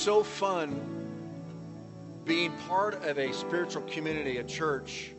[0.00, 0.80] so fun
[2.24, 5.10] being part of a spiritual community, a church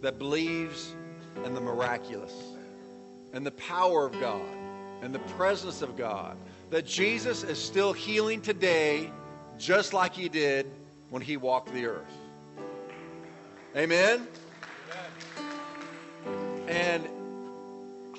[0.00, 0.96] that believes
[1.44, 2.32] in the miraculous
[3.32, 4.42] and the power of God
[5.02, 6.36] and the presence of God.
[6.70, 9.12] That Jesus is still healing today
[9.56, 10.68] just like he did
[11.10, 12.16] when he walked the earth.
[13.76, 14.26] Amen?
[16.66, 17.06] And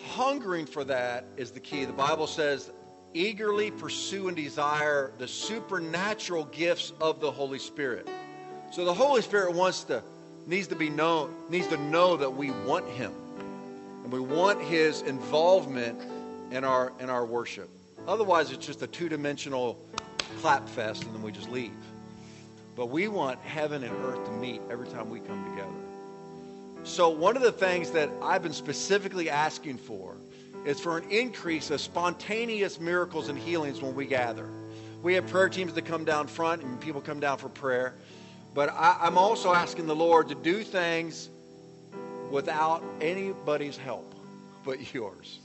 [0.02, 1.84] hungering for that is the key.
[1.84, 2.72] The Bible says,
[3.16, 8.08] eagerly pursue and desire the supernatural gifts of the Holy Spirit.
[8.72, 10.04] So the Holy Spirit wants to
[10.46, 13.14] needs to be known needs to know that we want him.
[14.04, 16.00] And we want his involvement
[16.52, 17.70] in our in our worship.
[18.08, 19.80] Otherwise it's just a two-dimensional
[20.42, 21.72] clap fest and then we just leave.
[22.76, 25.72] But we want heaven and earth to meet every time we come together.
[26.84, 30.15] So, one of the things that I've been specifically asking for
[30.66, 34.50] is for an increase of spontaneous miracles and healings when we gather.
[35.04, 37.94] We have prayer teams that come down front and people come down for prayer.
[38.56, 41.30] But I, am also asking the Lord to do things
[42.32, 44.16] without anybody's help
[44.64, 45.40] but yours.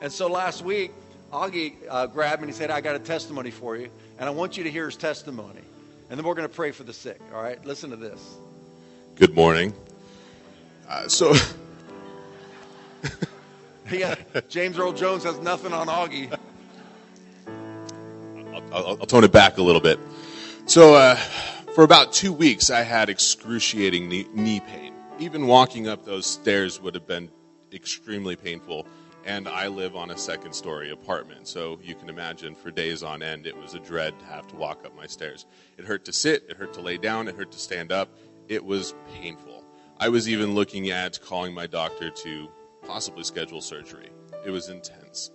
[0.00, 0.92] And so last week,
[1.32, 4.30] Augie uh, grabbed me and he said, I got a testimony for you, and I
[4.30, 5.62] want you to hear his testimony.
[6.08, 7.64] And then we're going to pray for the sick, all right?
[7.64, 8.36] Listen to this.
[9.16, 9.74] Good morning.
[10.88, 11.34] Uh, so.
[13.90, 14.14] yeah,
[14.48, 16.36] James Earl Jones has nothing on Augie.
[18.52, 19.98] I'll, I'll, I'll tone it back a little bit.
[20.66, 21.16] So, uh,
[21.74, 24.92] for about two weeks, I had excruciating knee, knee pain.
[25.18, 27.30] Even walking up those stairs would have been
[27.72, 28.86] extremely painful.
[29.24, 33.22] And I live on a second story apartment, so you can imagine for days on
[33.22, 35.44] end it was a dread to have to walk up my stairs.
[35.76, 38.08] It hurt to sit, it hurt to lay down, it hurt to stand up.
[38.48, 39.64] It was painful.
[39.98, 42.48] I was even looking at calling my doctor to
[42.90, 44.08] possibly schedule surgery.
[44.44, 45.30] It was intense.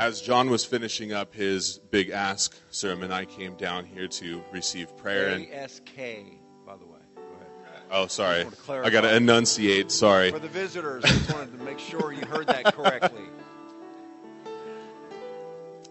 [0.00, 4.94] As John was finishing up his big ask sermon, I came down here to receive
[4.96, 5.28] prayer.
[5.28, 6.98] And A-S-K, by the way.
[7.14, 7.82] Go ahead.
[7.92, 8.46] Oh, sorry.
[8.68, 9.92] I, I got to enunciate.
[9.92, 10.32] Sorry.
[10.32, 13.22] For the visitors, I just wanted to make sure you heard that correctly.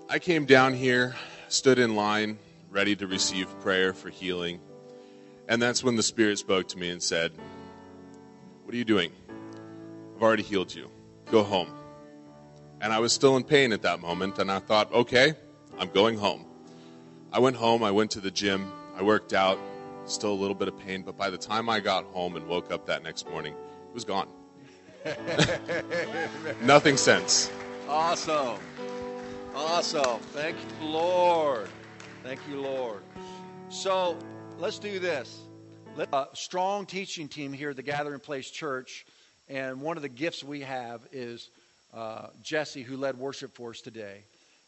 [0.09, 1.15] I came down here,
[1.47, 2.37] stood in line,
[2.69, 4.59] ready to receive prayer for healing.
[5.47, 7.31] And that's when the Spirit spoke to me and said,
[8.65, 9.13] what are you doing?
[10.15, 10.89] I've already healed you.
[11.31, 11.73] Go home.
[12.81, 15.33] And I was still in pain at that moment, and I thought, okay,
[15.77, 16.45] I'm going home.
[17.33, 19.59] I went home, I went to the gym, I worked out,
[20.05, 22.71] still a little bit of pain, but by the time I got home and woke
[22.71, 24.29] up that next morning, it was gone.
[26.61, 27.51] Nothing since.
[27.89, 28.57] Awesome.
[29.53, 30.19] Awesome.
[30.31, 31.69] Thank you, Lord.
[32.23, 33.03] Thank you, Lord.
[33.69, 34.17] So
[34.59, 35.41] let's do this
[35.95, 39.05] Let, a strong teaching team here at the Gathering Place Church.
[39.47, 41.49] And one of the gifts we have is
[41.93, 44.23] uh, Jesse, who led worship for us today.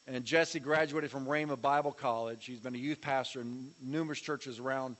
[0.07, 2.45] And Jesse graduated from Rhema Bible College.
[2.45, 4.95] He's been a youth pastor in numerous churches around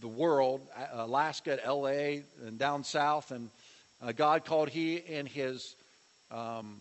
[0.00, 0.60] the world,
[0.92, 3.32] Alaska, LA, and down south.
[3.32, 3.50] And
[4.02, 5.74] uh, God called he and his
[6.30, 6.76] um,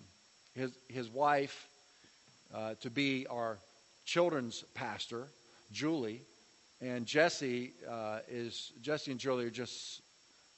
[0.56, 1.68] his his wife
[2.54, 3.58] uh, to be our
[4.06, 5.28] children's pastor,
[5.72, 6.22] Julie.
[6.82, 10.02] And Jesse uh, is Jesse and Julie are just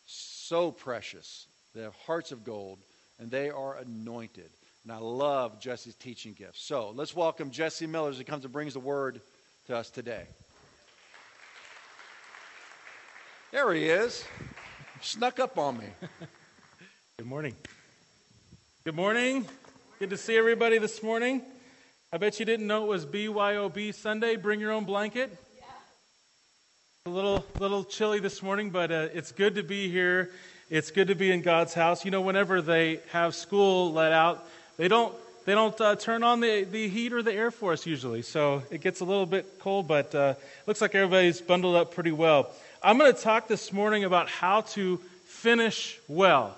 [0.08, 1.48] so precious.
[1.74, 2.80] They have hearts of gold,
[3.20, 4.50] and they are anointed.
[4.84, 6.64] And I love Jesse's teaching gifts.
[6.64, 9.22] So let's welcome Jesse Miller as he comes and brings the word
[9.68, 10.26] to us today.
[13.52, 14.26] There he is.
[15.02, 15.86] Snuck up on me.
[17.18, 17.56] Good morning.
[18.84, 19.46] Good morning.
[20.00, 21.42] Good to see everybody this morning.
[22.12, 24.36] I bet you didn't know it was BYOB Sunday.
[24.36, 25.38] Bring your own blanket.
[27.06, 30.32] A little, little chilly this morning, but uh, it's good to be here.
[30.72, 32.06] It's good to be in God's house.
[32.06, 36.40] You know, whenever they have school let out, they don't they don't uh, turn on
[36.40, 39.60] the, the heat or the air for us usually, so it gets a little bit
[39.60, 39.90] cold.
[39.90, 42.52] But uh, looks like everybody's bundled up pretty well.
[42.82, 44.96] I'm going to talk this morning about how to
[45.26, 46.58] finish well,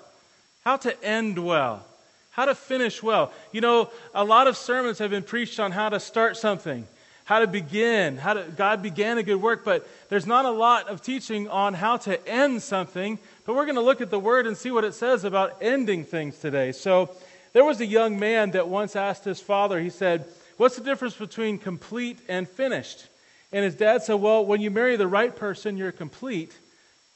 [0.63, 1.83] how to end well,
[2.29, 3.33] how to finish well.
[3.51, 6.85] You know, a lot of sermons have been preached on how to start something
[7.25, 10.89] how to begin, how to, God began a good work, but there's not a lot
[10.89, 13.17] of teaching on how to end something.
[13.45, 16.05] But we're going to look at the word and see what it says about ending
[16.05, 16.71] things today.
[16.71, 17.13] So
[17.51, 20.25] there was a young man that once asked his father, he said,
[20.57, 23.07] What's the difference between complete and finished?
[23.51, 26.57] And his dad said, Well, when you marry the right person, you're complete.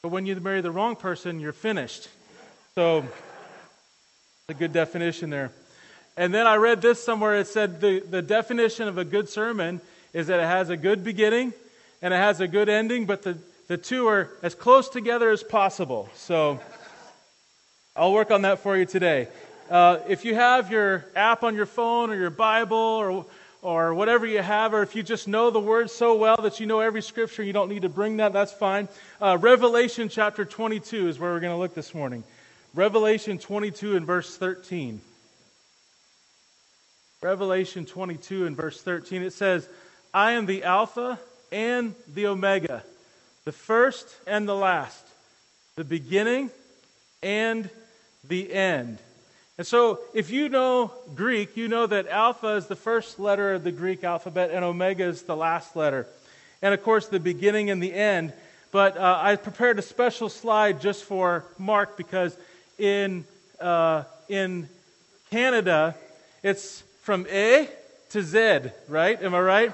[0.02, 2.08] But when you marry the wrong person, you're finished.
[2.74, 3.04] So,
[4.48, 5.50] a good definition there.
[6.16, 7.36] And then I read this somewhere.
[7.36, 9.80] It said the, the definition of a good sermon
[10.12, 11.52] is that it has a good beginning
[12.02, 15.42] and it has a good ending, but the, the two are as close together as
[15.42, 16.08] possible.
[16.14, 16.58] So
[17.94, 19.28] I'll work on that for you today.
[19.70, 23.26] Uh, if you have your app on your phone or your Bible or
[23.60, 26.66] or whatever you have, or if you just know the word so well that you
[26.66, 28.88] know every scripture, you don't need to bring that, that's fine.
[29.20, 32.22] Uh, Revelation chapter 22 is where we're going to look this morning.
[32.74, 35.00] Revelation 22 and verse 13.
[37.20, 39.68] Revelation 22 and verse 13, it says,
[40.14, 41.18] I am the Alpha
[41.50, 42.84] and the Omega,
[43.48, 45.02] the first and the last,
[45.76, 46.50] the beginning
[47.22, 47.70] and
[48.24, 48.98] the end.
[49.56, 53.64] And so, if you know Greek, you know that Alpha is the first letter of
[53.64, 56.06] the Greek alphabet and Omega is the last letter.
[56.60, 58.34] And of course, the beginning and the end.
[58.70, 62.36] But uh, I prepared a special slide just for Mark because
[62.76, 63.24] in,
[63.58, 64.68] uh, in
[65.30, 65.94] Canada,
[66.42, 67.66] it's from A
[68.10, 69.22] to Z, right?
[69.22, 69.72] Am I right?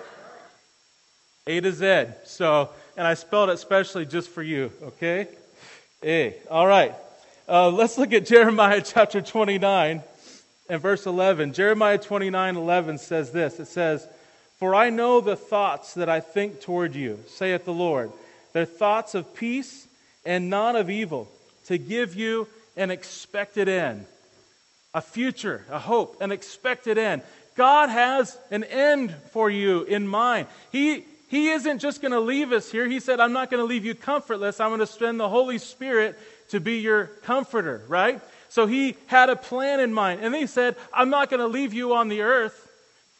[1.48, 2.06] A to Z.
[2.24, 5.28] So, and I spelled it specially just for you, okay?
[6.02, 6.36] A.
[6.50, 6.94] All right.
[7.48, 10.02] Uh, let's look at Jeremiah chapter 29
[10.68, 11.52] and verse 11.
[11.52, 14.06] Jeremiah 29 11 says this It says,
[14.58, 18.12] For I know the thoughts that I think toward you, saith the Lord.
[18.52, 19.86] They're thoughts of peace
[20.24, 21.28] and not of evil,
[21.66, 24.06] to give you an expected end,
[24.94, 27.22] a future, a hope, an expected end.
[27.56, 30.46] God has an end for you in mind.
[30.72, 32.88] He, he isn't just going to leave us here.
[32.88, 34.60] He said, I'm not going to leave you comfortless.
[34.60, 36.18] I'm going to send the Holy Spirit
[36.50, 38.20] to be your comforter, right?
[38.48, 40.20] So he had a plan in mind.
[40.22, 42.70] And he said, I'm not going to leave you on the earth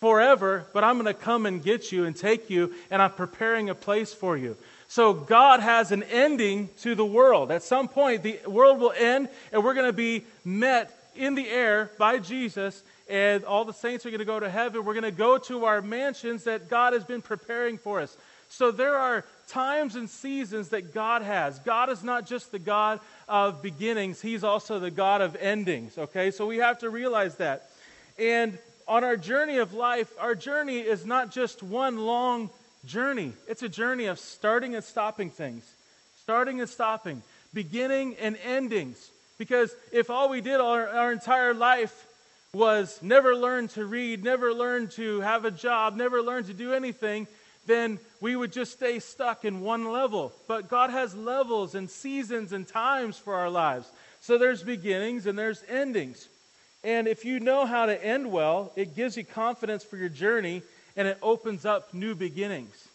[0.00, 3.70] forever, but I'm going to come and get you and take you, and I'm preparing
[3.70, 4.56] a place for you.
[4.86, 7.50] So God has an ending to the world.
[7.50, 11.48] At some point, the world will end, and we're going to be met in the
[11.48, 14.84] air by Jesus, and all the saints are going to go to heaven.
[14.84, 18.16] We're going to go to our mansions that God has been preparing for us.
[18.48, 21.58] So there are times and seasons that God has.
[21.58, 25.98] God is not just the God of beginnings, He's also the God of endings.
[25.98, 26.30] Okay?
[26.30, 27.70] So we have to realize that.
[28.18, 32.50] And on our journey of life, our journey is not just one long
[32.86, 35.64] journey, it's a journey of starting and stopping things.
[36.22, 37.22] Starting and stopping,
[37.52, 39.10] beginning and endings.
[39.36, 42.06] Because if all we did our, our entire life
[42.54, 46.72] was never learn to read, never learn to have a job, never learn to do
[46.72, 47.26] anything,
[47.66, 50.32] then we would just stay stuck in one level.
[50.46, 53.90] But God has levels and seasons and times for our lives.
[54.20, 56.28] So there's beginnings and there's endings.
[56.82, 60.62] And if you know how to end well, it gives you confidence for your journey
[60.96, 62.88] and it opens up new beginnings.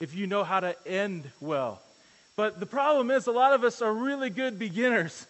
[0.00, 1.80] If you know how to end well.
[2.36, 5.26] But the problem is, a lot of us are really good beginners.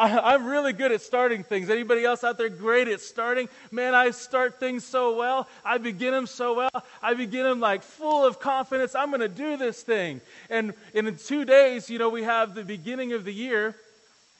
[0.00, 1.68] I, am really good at starting things.
[1.68, 3.50] Anybody else out there great at starting?
[3.70, 5.46] Man, I start things so well.
[5.62, 6.84] I begin them so well.
[7.02, 8.94] I begin them like full of confidence.
[8.94, 10.22] I'm going to do this thing.
[10.48, 13.76] And, and in two days, you know, we have the beginning of the year.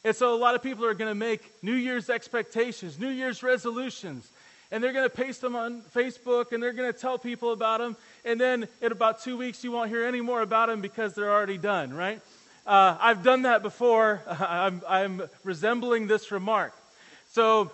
[0.03, 3.43] And so a lot of people are going to make New Year's expectations, New Year's
[3.43, 4.27] resolutions.
[4.71, 7.81] And they're going to paste them on Facebook and they're going to tell people about
[7.81, 7.97] them.
[8.25, 11.31] And then in about two weeks, you won't hear any more about them because they're
[11.31, 12.23] already done, right?
[12.71, 14.23] Uh, I've done that before.
[14.29, 16.73] I'm, I'm resembling this remark.
[17.33, 17.73] So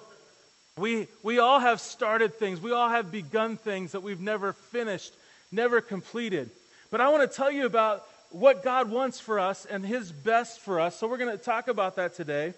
[0.78, 5.12] we, we all have started things, we all have begun things that we've never finished,
[5.52, 6.48] never completed.
[6.90, 10.60] But I want to tell you about what God wants for us and His best
[10.60, 10.96] for us.
[10.96, 12.54] So we're going to talk about that today.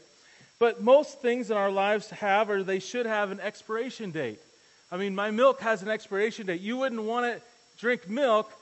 [0.60, 4.38] But most things in our lives have, or they should have, an expiration date.
[4.92, 6.60] I mean, my milk has an expiration date.
[6.60, 7.42] You wouldn't want to
[7.80, 8.52] drink milk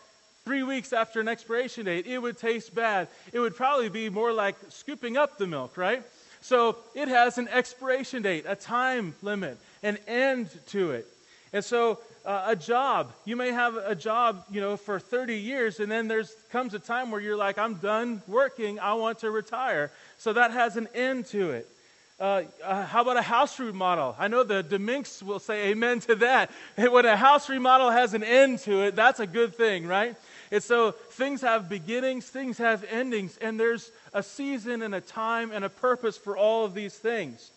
[0.46, 3.08] three weeks after an expiration date, it would taste bad.
[3.32, 6.05] It would probably be more like scooping up the milk, right?
[6.41, 11.08] So it has an expiration date, a time limit, an end to it.
[11.53, 15.81] And so uh, a job, you may have a job, you know, for 30 years,
[15.81, 19.32] and then there's comes a time where you're like, I'm done working, I want to
[19.32, 19.91] retire.
[20.17, 21.69] So that has an end to it.
[22.19, 24.17] Uh, uh, how about a house remodel?
[24.19, 26.50] I know the Deminks will say amen to that.
[26.79, 30.17] When a house remodel has an end to it, that's a good thing, right?
[30.50, 35.50] And so things have beginnings, things have endings, and there's a season and a time
[35.50, 37.50] and a purpose for all of these things.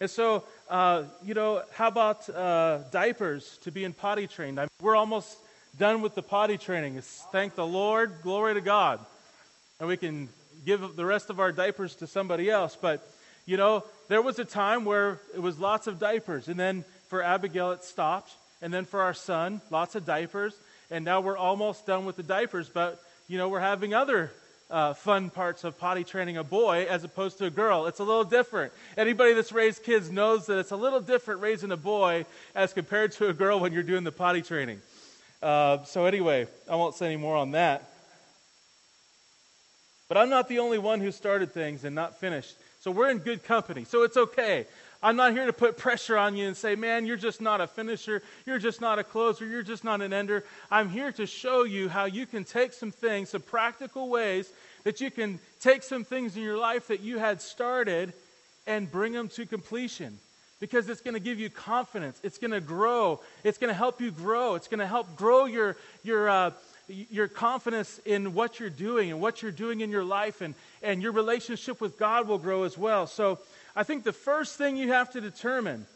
[0.00, 4.60] And so, uh, you know, how about uh, diapers to be in potty trained?
[4.60, 5.36] I mean, we're almost
[5.78, 6.96] done with the potty training.
[6.96, 9.00] It's, thank the Lord, glory to God.
[9.80, 10.28] And we can
[10.64, 12.76] give the rest of our diapers to somebody else.
[12.80, 13.08] But,
[13.46, 16.48] you know, there was a time where it was lots of diapers.
[16.48, 18.34] And then for Abigail, it stopped.
[18.62, 20.54] And then for our son, lots of diapers
[20.90, 24.30] and now we're almost done with the diapers, but you know, we're having other
[24.70, 27.86] uh, fun parts of potty training a boy as opposed to a girl.
[27.86, 28.72] It's a little different.
[28.96, 33.12] Anybody that's raised kids knows that it's a little different raising a boy as compared
[33.12, 34.80] to a girl when you're doing the potty training.
[35.42, 37.88] Uh, so, anyway, I won't say any more on that.
[40.08, 42.54] But I'm not the only one who started things and not finished.
[42.80, 43.84] So, we're in good company.
[43.84, 44.66] So, it's okay.
[45.02, 47.66] I'm not here to put pressure on you and say, man, you're just not a
[47.66, 48.22] finisher.
[48.44, 49.46] You're just not a closer.
[49.46, 50.44] You're just not an ender.
[50.70, 54.50] I'm here to show you how you can take some things, some practical ways
[54.84, 58.12] that you can take some things in your life that you had started
[58.66, 60.18] and bring them to completion
[60.60, 62.18] because it's going to give you confidence.
[62.22, 63.20] It's going to grow.
[63.44, 64.54] It's going to help you grow.
[64.54, 66.50] It's going to help grow your, your, uh,
[66.88, 71.02] your confidence in what you're doing and what you're doing in your life, and, and
[71.02, 73.06] your relationship with God will grow as well.
[73.06, 73.38] So
[73.76, 75.86] I think the first thing you have to determine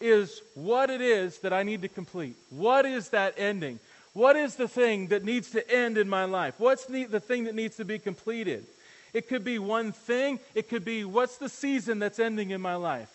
[0.00, 2.36] is what it is that I need to complete.
[2.50, 3.80] What is that ending?
[4.12, 6.54] What is the thing that needs to end in my life?
[6.58, 8.64] What's the thing that needs to be completed?
[9.12, 10.38] It could be one thing.
[10.54, 13.10] It could be what's the season that's ending in my life?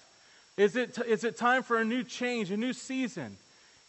[0.58, 3.38] Is it, is it time for a new change, a new season?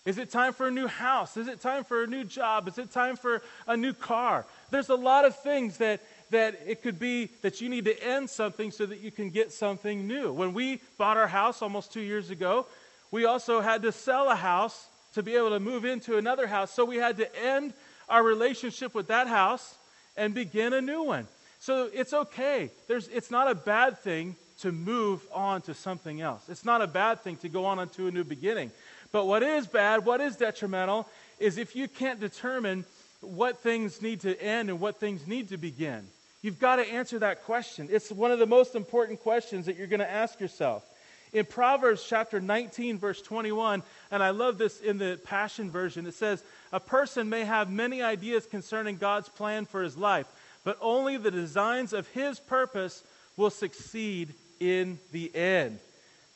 [0.04, 1.36] Is it time for a new house?
[1.36, 2.66] Is it time for a new job?
[2.66, 4.44] Is it time for a new car?
[4.70, 8.28] There's a lot of things that, that it could be that you need to end
[8.28, 10.32] something so that you can get something new.
[10.32, 12.66] When we bought our house almost two years ago,
[13.12, 16.72] we also had to sell a house to be able to move into another house.
[16.72, 17.72] So we had to end
[18.08, 19.76] our relationship with that house
[20.16, 21.28] and begin a new one.
[21.60, 22.70] So it's okay.
[22.88, 26.48] There's, it's not a bad thing to move on to something else.
[26.48, 28.70] It's not a bad thing to go on to a new beginning.
[29.12, 31.06] But what is bad, what is detrimental,
[31.38, 32.84] is if you can't determine
[33.20, 36.06] what things need to end and what things need to begin.
[36.42, 37.88] You've got to answer that question.
[37.90, 40.84] It's one of the most important questions that you're going to ask yourself.
[41.32, 46.14] In Proverbs chapter 19, verse 21, and I love this in the Passion Version, it
[46.14, 46.42] says,
[46.72, 50.26] A person may have many ideas concerning God's plan for his life,
[50.64, 53.02] but only the designs of his purpose
[53.36, 55.78] will succeed in the end.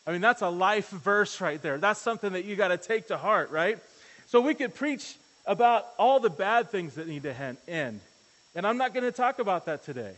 [0.06, 1.78] I mean, that's a life verse right there.
[1.78, 3.78] That's something that you got to take to heart, right?
[4.26, 7.34] So we could preach about all the bad things that need to
[7.68, 8.00] end.
[8.54, 10.14] And I'm not going to talk about that today.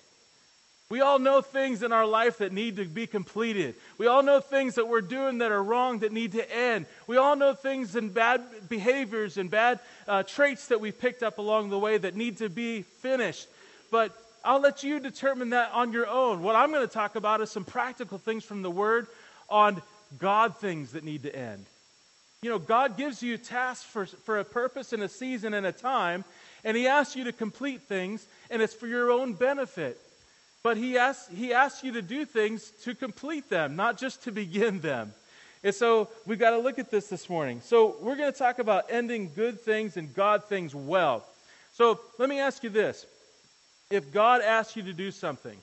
[0.91, 3.75] We all know things in our life that need to be completed.
[3.99, 6.87] We all know things that we're doing that are wrong that need to end.
[7.07, 11.37] We all know things and bad behaviors and bad uh, traits that we picked up
[11.37, 13.49] along the way that need to be finished.
[13.91, 16.43] But I'll let you determine that on your own.
[16.43, 19.09] What I'm going to talk about is some practical things from the Word
[19.49, 19.83] on
[20.19, 21.67] God things that need to end.
[22.43, 25.73] You know, God gives you tasks for, for a purpose and a season and a
[25.73, 26.25] time,
[26.65, 30.01] and He asks you to complete things, and it's for your own benefit.
[30.63, 34.33] But He asks, he asks you to do things to complete them, not just to
[34.33, 35.13] begin them.
[35.65, 37.61] And so we've got to look at this this morning.
[37.65, 41.25] So we're going to talk about ending good things and God things well.
[41.73, 43.07] So let me ask you this
[43.91, 45.57] if God asks you to do something,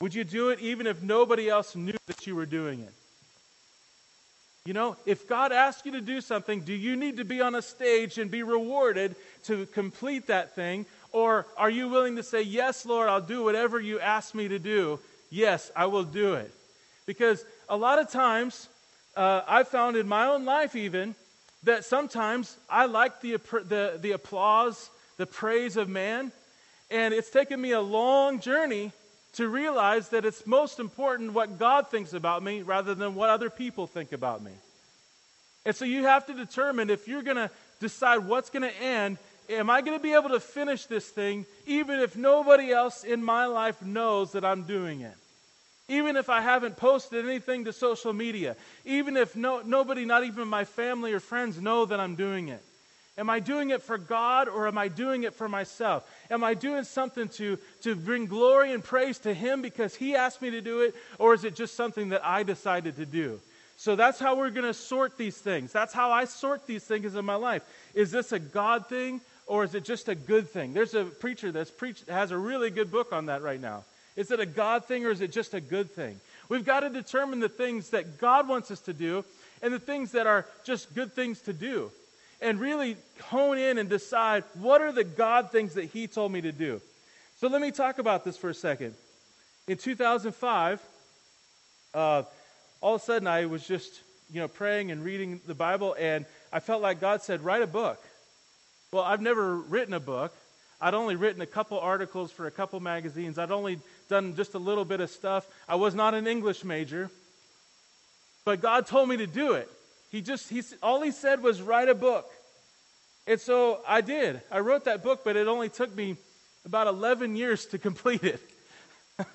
[0.00, 2.92] would you do it even if nobody else knew that you were doing it?
[4.64, 7.54] You know, if God asks you to do something, do you need to be on
[7.54, 10.84] a stage and be rewarded to complete that thing?
[11.10, 14.58] Or are you willing to say, Yes, Lord, I'll do whatever you ask me to
[14.58, 15.00] do?
[15.30, 16.52] Yes, I will do it.
[17.06, 18.68] Because a lot of times,
[19.16, 21.14] uh, I've found in my own life even,
[21.62, 26.30] that sometimes I like the, the, the applause, the praise of man,
[26.90, 28.92] and it's taken me a long journey
[29.34, 33.50] to realize that it's most important what God thinks about me rather than what other
[33.50, 34.52] people think about me.
[35.64, 39.18] And so you have to determine if you're going to decide what's going to end,
[39.48, 43.22] am I going to be able to finish this thing even if nobody else in
[43.22, 45.14] my life knows that I'm doing it?
[45.88, 50.46] Even if I haven't posted anything to social media, even if no, nobody, not even
[50.46, 52.62] my family or friends, know that I'm doing it.
[53.18, 56.08] Am I doing it for God or am I doing it for myself?
[56.30, 60.40] Am I doing something to, to bring glory and praise to Him because He asked
[60.40, 63.40] me to do it, or is it just something that I decided to do?
[63.76, 65.72] So that's how we're going to sort these things.
[65.72, 67.62] That's how I sort these things in my life.
[67.92, 70.72] Is this a God thing or is it just a good thing?
[70.72, 71.72] There's a preacher that's
[72.08, 73.84] has a really good book on that right now.
[74.16, 76.20] Is it a God thing or is it just a good thing?
[76.48, 79.24] We've got to determine the things that God wants us to do
[79.62, 81.92] and the things that are just good things to do
[82.40, 86.40] and really hone in and decide what are the God things that He told me
[86.42, 86.80] to do.
[87.36, 88.94] So let me talk about this for a second.
[89.66, 90.80] In 2005,
[91.94, 92.22] uh,
[92.80, 96.24] all of a sudden I was just, you know, praying and reading the Bible, and
[96.52, 98.02] I felt like God said, write a book.
[98.92, 100.32] Well, I've never written a book.
[100.80, 103.38] I'd only written a couple articles for a couple magazines.
[103.38, 105.46] I'd only done just a little bit of stuff.
[105.68, 107.10] I was not an English major.
[108.44, 109.70] But God told me to do it.
[110.10, 112.30] He just, he, all he said was write a book.
[113.26, 114.40] And so I did.
[114.50, 116.16] I wrote that book, but it only took me
[116.64, 118.40] about 11 years to complete it.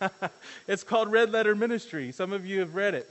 [0.68, 2.12] it's called Red Letter Ministry.
[2.12, 3.10] Some of you have read it.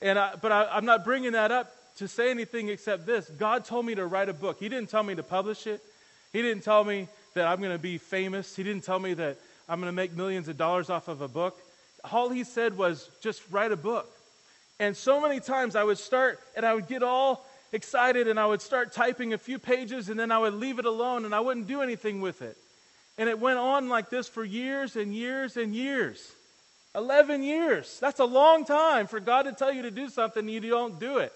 [0.00, 3.64] And I, but I, I'm not bringing that up to say anything except this God
[3.64, 4.58] told me to write a book.
[4.60, 5.82] He didn't tell me to publish it,
[6.32, 9.38] He didn't tell me that I'm going to be famous, He didn't tell me that
[9.68, 11.58] I'm going to make millions of dollars off of a book.
[12.12, 14.10] All He said was just write a book.
[14.80, 18.46] And so many times I would start and I would get all excited and I
[18.46, 21.40] would start typing a few pages and then I would leave it alone and I
[21.40, 22.56] wouldn't do anything with it.
[23.18, 26.32] And it went on like this for years and years and years.
[26.94, 27.98] 11 years.
[28.00, 30.98] That's a long time for God to tell you to do something and you don't
[30.98, 31.32] do it.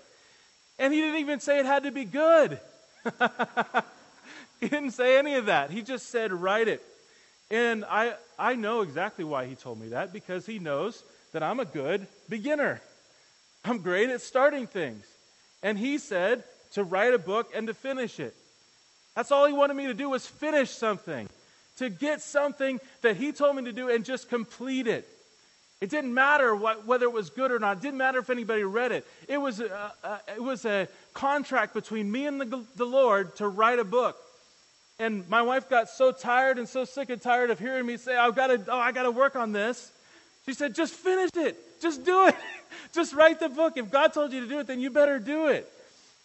[0.79, 2.59] And He didn't even say it had to be good.
[4.61, 5.71] he didn't say any of that.
[5.71, 6.83] He just said, write it.
[7.51, 11.03] And I, I know exactly why He told me that because He knows
[11.33, 12.81] that I'm a good beginner.
[13.69, 15.05] I'm great at starting things.
[15.63, 18.35] And He said to write a book and to finish it.
[19.15, 21.29] That's all He wanted me to do was finish something,
[21.77, 25.09] to get something that He told me to do and just complete it.
[25.81, 27.77] It didn't matter what, whether it was good or not.
[27.77, 29.07] It didn't matter if anybody read it.
[29.29, 33.47] It was a, a, it was a contract between me and the, the Lord to
[33.47, 34.17] write a book.
[34.99, 38.17] And my wife got so tired and so sick and tired of hearing me say,
[38.17, 39.93] I've got to, oh, I got to work on this.
[40.47, 41.57] She said, just finish it.
[41.81, 42.37] Just do it.
[42.93, 43.77] just write the book.
[43.77, 45.71] If God told you to do it, then you better do it.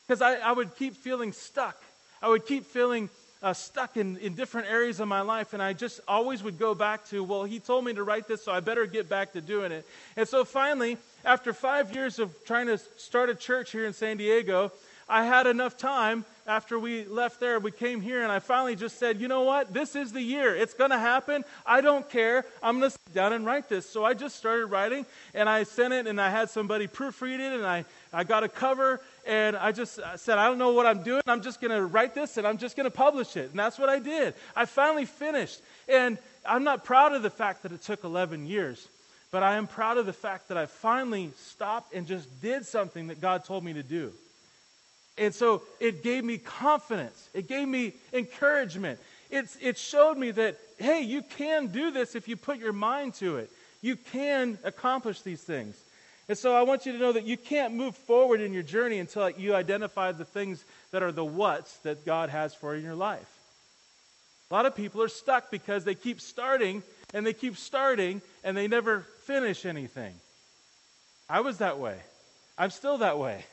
[0.07, 1.81] Because I, I would keep feeling stuck.
[2.22, 3.10] I would keep feeling
[3.43, 6.74] uh, stuck in, in different areas of my life, and I just always would go
[6.74, 9.41] back to, well, he told me to write this, so I better get back to
[9.41, 9.86] doing it.
[10.15, 14.15] And so finally, after five years of trying to start a church here in San
[14.15, 14.72] Diego,
[15.10, 17.60] I had enough time after we left there.
[17.60, 19.74] We came here, and I finally just said, you know what?
[19.74, 20.55] This is the year.
[20.55, 21.43] It's going to happen.
[21.65, 22.45] I don't care.
[22.62, 23.89] I'm going to sit down and write this.
[23.89, 27.53] So I just started writing, and I sent it, and I had somebody proofread it,
[27.53, 30.86] and I, I got a cover, and I just I said, I don't know what
[30.86, 31.22] I'm doing.
[31.27, 33.50] I'm just going to write this, and I'm just going to publish it.
[33.51, 34.33] And that's what I did.
[34.55, 35.62] I finally finished.
[35.88, 38.88] And I'm not proud of the fact that it took 11 years.
[39.31, 43.07] But I am proud of the fact that I finally stopped and just did something
[43.07, 44.13] that God told me to do.
[45.17, 47.29] And so it gave me confidence.
[47.34, 49.00] It gave me encouragement.
[49.29, 53.15] It's, it showed me that, hey, you can do this if you put your mind
[53.15, 53.51] to it.
[53.82, 55.75] You can accomplish these things.
[56.29, 59.00] And so I want you to know that you can't move forward in your journey
[59.00, 62.96] until you identify the things that are the what's that God has for in your
[62.96, 63.27] life.
[64.50, 66.82] A lot of people are stuck because they keep starting
[67.13, 70.13] and they keep starting and they never finish anything.
[71.30, 71.99] I was that way.
[72.58, 73.45] I'm still that way.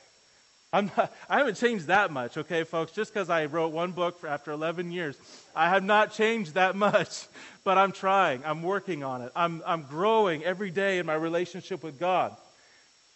[0.73, 2.93] I'm not, I haven't changed that much, okay, folks?
[2.93, 5.17] Just because I wrote one book after 11 years,
[5.55, 7.27] I have not changed that much.
[7.63, 8.43] But I'm trying.
[8.47, 9.33] I'm working on it.
[9.37, 12.35] I'm, I'm growing every day in my relationship with God.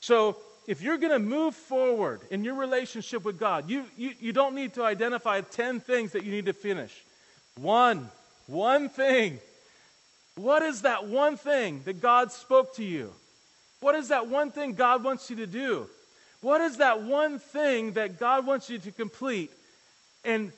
[0.00, 0.36] So
[0.66, 4.54] if you're going to move forward in your relationship with God, you, you, you don't
[4.54, 6.92] need to identify 10 things that you need to finish.
[7.56, 8.10] One,
[8.46, 9.38] one thing.
[10.36, 13.12] What is that one thing that God spoke to you?
[13.80, 15.88] What is that one thing God wants you to do?
[16.44, 19.50] What is that one thing that God wants you to complete?
[20.26, 20.52] And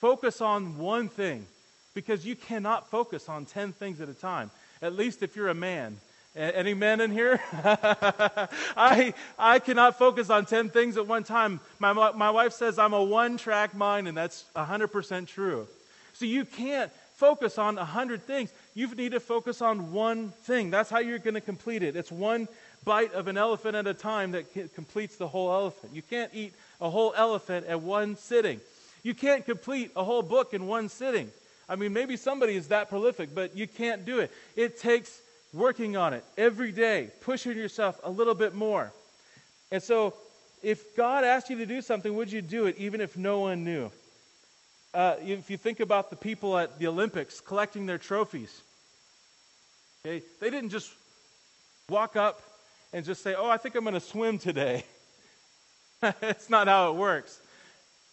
[0.00, 1.46] focus on one thing
[1.94, 4.50] because you cannot focus on 10 things at a time,
[4.82, 5.98] at least if you're a man.
[6.34, 7.40] Any men in here?
[8.76, 11.60] I, I cannot focus on 10 things at one time.
[11.78, 15.68] My, my wife says I'm a one track mind, and that's 100% true.
[16.14, 18.50] So you can't focus on 100 things.
[18.74, 20.70] You need to focus on one thing.
[20.70, 21.94] That's how you're going to complete it.
[21.94, 22.48] It's one
[22.88, 25.94] bite of an elephant at a time that completes the whole elephant.
[25.94, 28.62] You can't eat a whole elephant at one sitting.
[29.02, 31.30] You can't complete a whole book in one sitting.
[31.68, 34.32] I mean, maybe somebody is that prolific, but you can't do it.
[34.56, 35.20] It takes
[35.52, 38.90] working on it every day, pushing yourself a little bit more.
[39.70, 40.14] And so,
[40.62, 43.64] if God asked you to do something, would you do it even if no one
[43.64, 43.90] knew?
[44.94, 48.62] Uh, if you think about the people at the Olympics collecting their trophies,
[50.06, 50.90] okay, they didn't just
[51.90, 52.40] walk up
[52.92, 54.84] and just say, oh, I think I'm going to swim today.
[56.22, 57.40] It's not how it works.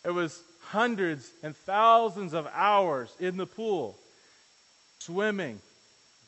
[0.04, 3.96] It was hundreds and thousands of hours in the pool,
[4.98, 5.60] swimming,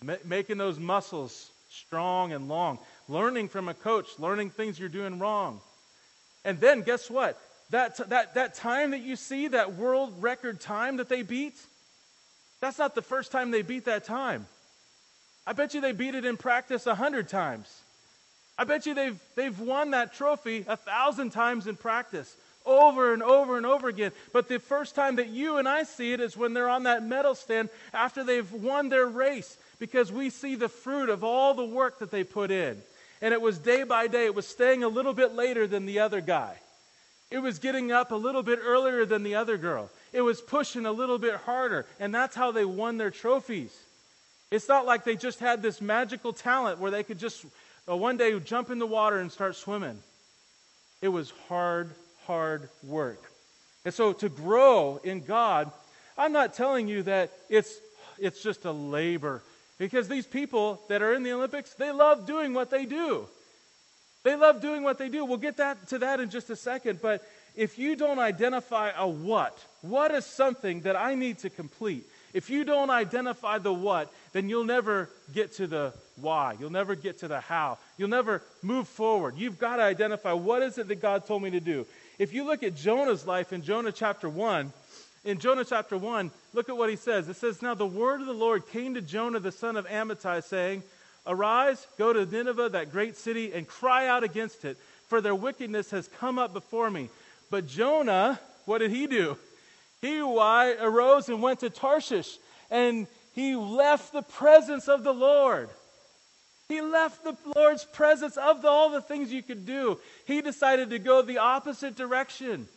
[0.03, 5.17] ma- making those muscles strong and long, learning from a coach, learning things you're doing
[5.17, 5.59] wrong.
[6.45, 7.41] And then guess what?
[7.71, 11.55] That, that, that time that you see, that world record time that they beat,
[12.61, 14.45] that's not the first time they beat that time.
[15.45, 17.81] I bet you they beat it in practice a hundred times.
[18.57, 23.21] I bet you they've, they've won that trophy a thousand times in practice, over and
[23.21, 24.11] over and over again.
[24.33, 27.03] But the first time that you and I see it is when they're on that
[27.03, 31.65] medal stand after they've won their race, because we see the fruit of all the
[31.65, 32.81] work that they put in.
[33.21, 35.99] And it was day by day, it was staying a little bit later than the
[35.99, 36.57] other guy.
[37.29, 39.89] It was getting up a little bit earlier than the other girl.
[40.13, 41.85] It was pushing a little bit harder.
[41.99, 43.75] And that's how they won their trophies.
[44.49, 47.45] It's not like they just had this magical talent where they could just
[47.95, 49.99] one day you jump in the water and start swimming.
[51.01, 51.91] It was hard,
[52.25, 53.31] hard work.
[53.85, 55.71] And so to grow in God,
[56.17, 57.79] I'm not telling you that it's,
[58.19, 59.41] it's just a labor.
[59.77, 63.27] Because these people that are in the Olympics, they love doing what they do.
[64.23, 65.23] They love doing what they do.
[65.23, 66.99] We'll get that to that in just a second.
[67.01, 72.03] But if you don't identify a what, what is something that I need to complete?
[72.33, 76.55] If you don't identify the what, then you'll never get to the why.
[76.59, 77.79] You'll never get to the how.
[77.97, 79.33] You'll never move forward.
[79.35, 81.87] You've got to identify what is it that God told me to do.
[82.19, 84.71] If you look at Jonah's life in Jonah chapter 1,
[85.25, 87.27] in Jonah chapter 1, look at what he says.
[87.27, 90.43] It says, Now the word of the Lord came to Jonah the son of Amittai,
[90.43, 90.83] saying,
[91.25, 95.89] Arise, go to Nineveh, that great city, and cry out against it, for their wickedness
[95.89, 97.09] has come up before me.
[97.49, 99.35] But Jonah, what did he do?
[99.99, 102.37] He arose and went to Tarshish,
[102.69, 105.69] and he left the presence of the Lord.
[106.69, 109.99] He left the Lord's presence of the, all the things you could do.
[110.25, 112.67] He decided to go the opposite direction.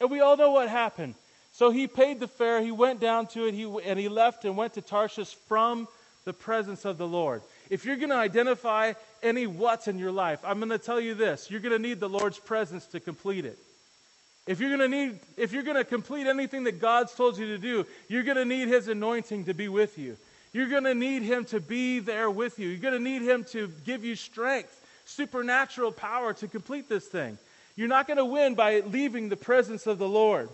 [0.00, 1.14] And we all know what happened.
[1.52, 4.56] So he paid the fare, he went down to it, he, and he left and
[4.56, 5.86] went to Tarshish from
[6.24, 7.40] the presence of the Lord.
[7.70, 11.14] If you're going to identify any what's in your life, I'm going to tell you
[11.14, 13.56] this you're going to need the Lord's presence to complete it.
[14.46, 17.46] If you're going to need, if you're going to complete anything that God's told you
[17.48, 20.16] to do, you're going to need His anointing to be with you.
[20.52, 22.68] You're going to need Him to be there with you.
[22.68, 24.74] You're going to need Him to give you strength,
[25.04, 27.38] supernatural power to complete this thing.
[27.76, 30.48] You're not going to win by leaving the presence of the Lord.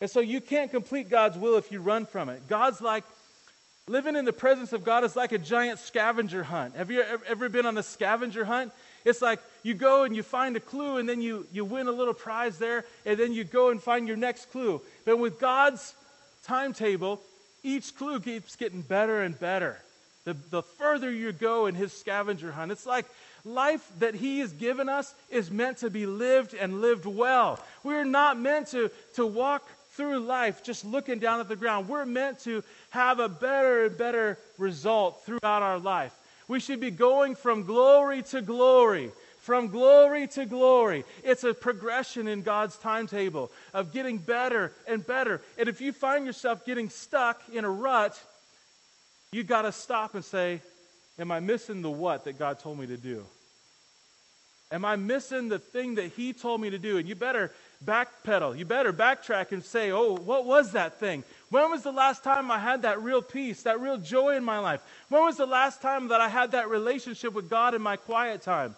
[0.00, 2.48] And so you can't complete God's will if you run from it.
[2.48, 3.04] God's like,
[3.88, 6.76] living in the presence of God is like a giant scavenger hunt.
[6.76, 8.72] Have you ever been on a scavenger hunt?
[9.04, 11.92] It's like you go and you find a clue and then you, you win a
[11.92, 14.80] little prize there and then you go and find your next clue.
[15.04, 15.94] But with God's
[16.44, 17.20] timetable,
[17.62, 19.80] each clue keeps getting better and better.
[20.24, 23.06] The, the further you go in his scavenger hunt, it's like
[23.44, 27.58] life that he has given us is meant to be lived and lived well.
[27.82, 31.88] We're not meant to, to walk through life just looking down at the ground.
[31.88, 36.14] We're meant to have a better and better result throughout our life.
[36.48, 41.04] We should be going from glory to glory, from glory to glory.
[41.22, 45.40] It's a progression in God's timetable of getting better and better.
[45.58, 48.20] And if you find yourself getting stuck in a rut,
[49.32, 50.60] you got to stop and say,
[51.18, 53.24] Am I missing the what that God told me to do?
[54.70, 56.96] Am I missing the thing that He told me to do?
[56.96, 57.52] And you better
[57.84, 58.56] backpedal.
[58.56, 61.24] You better backtrack and say, Oh, what was that thing?
[61.52, 64.58] When was the last time I had that real peace, that real joy in my
[64.58, 64.80] life?
[65.10, 68.40] When was the last time that I had that relationship with God in my quiet
[68.40, 68.74] time?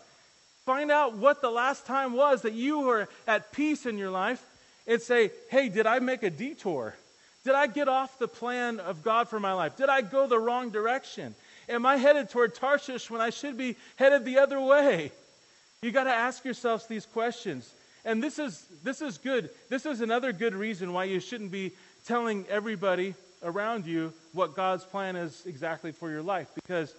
[0.66, 4.44] Find out what the last time was that you were at peace in your life
[4.88, 6.96] and say, hey, did I make a detour?
[7.44, 9.76] Did I get off the plan of God for my life?
[9.76, 11.36] Did I go the wrong direction?
[11.68, 15.12] Am I headed toward Tarshish when I should be headed the other way?
[15.80, 17.72] You got to ask yourselves these questions.
[18.04, 19.50] And this is, this is good.
[19.68, 21.72] This is another good reason why you shouldn't be
[22.06, 26.94] telling everybody around you what God's plan is exactly for your life because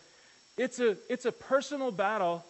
[0.57, 2.43] it's a, it's a personal battle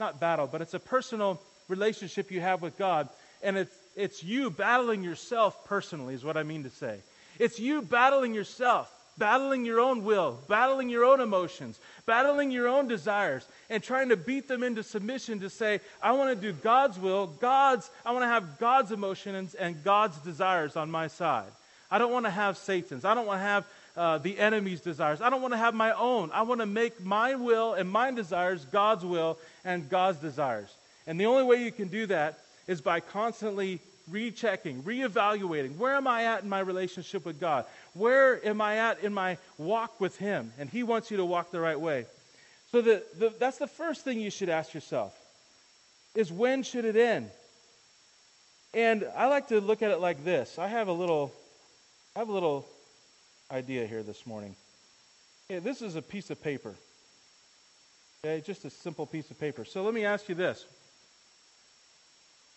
[0.00, 3.08] not battle, but it's a personal relationship you have with God.
[3.42, 6.98] And it's, it's you battling yourself personally, is what I mean to say.
[7.38, 12.88] It's you battling yourself, battling your own will, battling your own emotions, battling your own
[12.88, 16.98] desires, and trying to beat them into submission to say, I want to do God's
[16.98, 21.50] will, God's, I want to have God's emotions and God's desires on my side.
[21.90, 23.04] I don't want to have Satan's.
[23.04, 23.64] I don't want to have
[23.96, 25.20] uh, the enemy's desires.
[25.20, 26.30] I don't want to have my own.
[26.32, 30.72] I want to make my will and my desires God's will and God's desires.
[31.06, 35.76] And the only way you can do that is by constantly rechecking, reevaluating.
[35.76, 37.64] Where am I at in my relationship with God?
[37.94, 40.52] Where am I at in my walk with Him?
[40.58, 42.06] And He wants you to walk the right way.
[42.70, 45.14] So the, the, that's the first thing you should ask yourself
[46.14, 47.30] is when should it end?
[48.74, 50.58] And I like to look at it like this.
[50.58, 51.32] I have a little
[52.18, 52.66] I have a little
[53.48, 54.56] idea here this morning.
[55.48, 56.74] This is a piece of paper.
[58.24, 59.64] Okay, just a simple piece of paper.
[59.64, 60.66] So let me ask you this.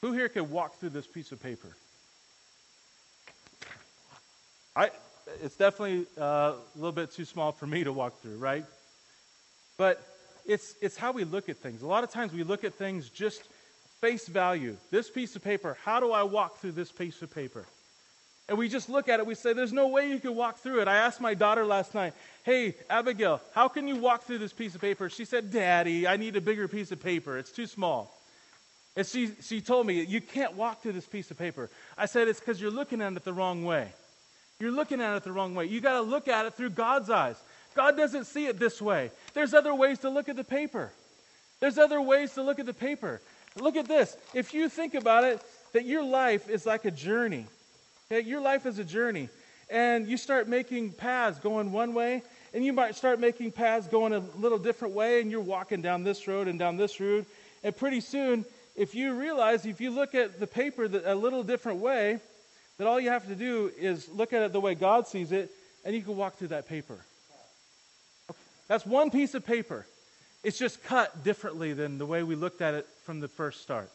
[0.01, 1.67] Who here could walk through this piece of paper?
[4.75, 4.89] I,
[5.43, 8.65] it's definitely uh, a little bit too small for me to walk through, right?
[9.77, 10.03] But
[10.43, 11.83] it's, it's how we look at things.
[11.83, 13.43] A lot of times we look at things just
[13.99, 14.75] face value.
[14.89, 17.67] This piece of paper, how do I walk through this piece of paper?
[18.47, 20.81] And we just look at it, we say, There's no way you can walk through
[20.81, 20.87] it.
[20.87, 24.75] I asked my daughter last night, Hey, Abigail, how can you walk through this piece
[24.75, 25.09] of paper?
[25.09, 27.37] She said, Daddy, I need a bigger piece of paper.
[27.37, 28.17] It's too small.
[28.95, 31.69] And she, she told me, You can't walk through this piece of paper.
[31.97, 33.93] I said, It's because you're looking at it the wrong way.
[34.59, 35.65] You're looking at it the wrong way.
[35.65, 37.41] You got to look at it through God's eyes.
[37.73, 39.11] God doesn't see it this way.
[39.33, 40.91] There's other ways to look at the paper.
[41.61, 43.21] There's other ways to look at the paper.
[43.55, 44.15] Look at this.
[44.33, 45.41] If you think about it,
[45.73, 47.45] that your life is like a journey.
[48.11, 49.29] Okay, your life is a journey.
[49.69, 54.11] And you start making paths going one way, and you might start making paths going
[54.11, 57.25] a little different way, and you're walking down this road and down this road,
[57.63, 58.43] And pretty soon,
[58.75, 62.19] if you realize, if you look at the paper a little different way,
[62.77, 65.49] that all you have to do is look at it the way God sees it,
[65.85, 66.97] and you can walk through that paper.
[68.67, 69.85] That's one piece of paper.
[70.43, 73.89] It's just cut differently than the way we looked at it from the first start.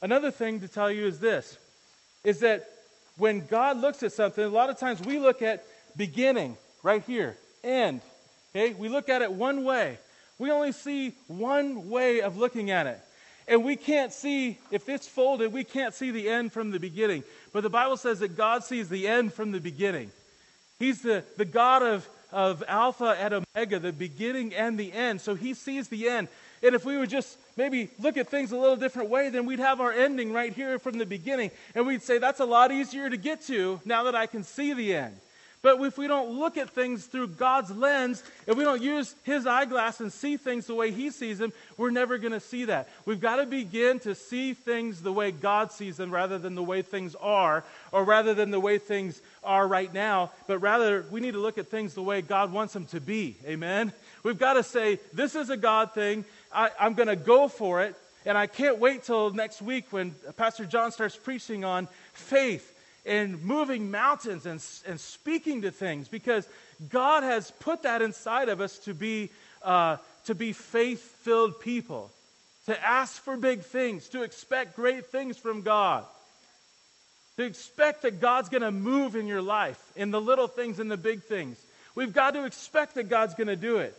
[0.00, 1.58] Another thing to tell you is this
[2.24, 2.68] is that
[3.18, 5.64] when God looks at something, a lot of times we look at
[5.96, 8.00] beginning right here, end.
[8.54, 8.72] Okay?
[8.74, 9.98] We look at it one way.
[10.38, 13.00] We only see one way of looking at it.
[13.48, 17.24] And we can't see, if it's folded, we can't see the end from the beginning.
[17.52, 20.10] But the Bible says that God sees the end from the beginning.
[20.78, 25.20] He's the, the God of, of Alpha and Omega, the beginning and the end.
[25.20, 26.28] So he sees the end.
[26.62, 29.60] And if we would just maybe look at things a little different way, then we'd
[29.60, 31.50] have our ending right here from the beginning.
[31.74, 34.72] And we'd say, that's a lot easier to get to now that I can see
[34.72, 35.16] the end.
[35.60, 39.46] But if we don't look at things through God's lens, if we don't use His
[39.46, 42.88] eyeglass and see things the way He sees them, we're never going to see that.
[43.04, 46.62] We've got to begin to see things the way God sees them rather than the
[46.62, 51.20] way things are, or rather than the way things are right now, but rather we
[51.20, 53.36] need to look at things the way God wants them to be.
[53.46, 53.92] Amen?
[54.22, 56.24] We've got to say, this is a God thing.
[56.52, 57.96] I, I'm going to go for it.
[58.26, 62.74] And I can't wait till next week when Pastor John starts preaching on faith
[63.08, 66.46] and moving mountains and, and speaking to things because
[66.88, 69.30] God has put that inside of us to be,
[69.62, 72.10] uh, to be faith filled people,
[72.66, 76.04] to ask for big things, to expect great things from God,
[77.36, 80.90] to expect that God's going to move in your life, in the little things and
[80.90, 81.56] the big things.
[81.94, 83.96] We've got to expect that God's going to do it.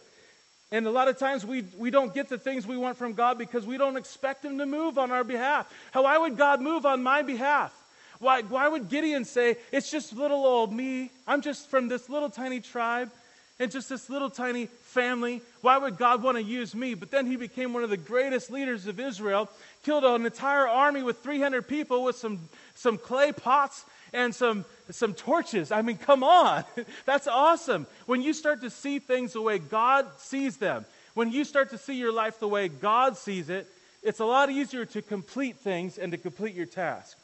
[0.71, 3.39] And a lot of times we, we don't get the things we want from God
[3.39, 5.67] because we don't expect Him to move on our behalf.
[5.91, 7.73] How, why would God move on my behalf?
[8.19, 11.10] Why, why would Gideon say, It's just little old me?
[11.25, 13.12] I'm just from this little tiny tribe
[13.60, 15.41] and just this little tiny family.
[15.62, 16.93] Why would God want to use me?
[16.93, 19.49] But then he became one of the greatest leaders of Israel,
[19.84, 22.39] killed an entire army with 300 people with some,
[22.75, 25.71] some clay pots and some, some torches.
[25.71, 26.63] I mean, come on.
[27.05, 27.86] That's awesome.
[28.05, 31.77] When you start to see things the way God sees them, when you start to
[31.77, 33.67] see your life the way God sees it,
[34.01, 37.17] it's a lot easier to complete things and to complete your task.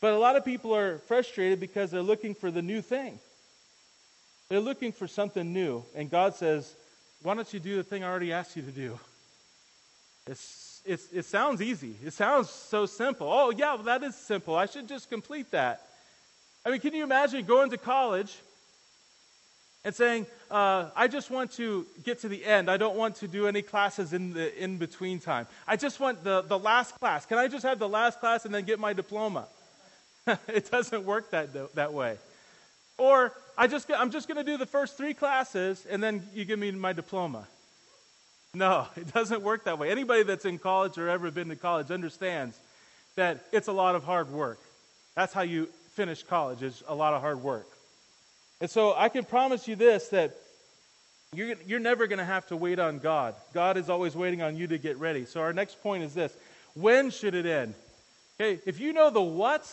[0.00, 3.18] But a lot of people are frustrated because they're looking for the new thing.
[4.48, 5.84] They're looking for something new.
[5.94, 6.74] And God says,
[7.22, 8.98] Why don't you do the thing I already asked you to do?
[10.28, 11.94] It's, it's, it sounds easy.
[12.04, 13.28] It sounds so simple.
[13.30, 14.54] Oh, yeah, well, that is simple.
[14.54, 15.80] I should just complete that.
[16.64, 18.34] I mean, can you imagine going to college
[19.84, 22.68] and saying, uh, I just want to get to the end.
[22.68, 25.46] I don't want to do any classes in the in between time.
[25.66, 27.24] I just want the, the last class.
[27.24, 29.46] Can I just have the last class and then get my diploma?
[30.48, 32.18] it doesn't work that, that way.
[32.98, 36.44] Or I just, I'm just going to do the first three classes and then you
[36.44, 37.46] give me my diploma.
[38.54, 39.90] No, it doesn't work that way.
[39.90, 42.58] Anybody that's in college or ever been to college understands
[43.16, 44.58] that it's a lot of hard work.
[45.14, 47.66] That's how you finish college, is a lot of hard work.
[48.60, 50.36] And so I can promise you this that
[51.34, 53.34] you're, you're never going to have to wait on God.
[53.52, 55.24] God is always waiting on you to get ready.
[55.24, 56.34] So our next point is this
[56.74, 57.74] when should it end?
[58.38, 59.66] Okay, if you know the what,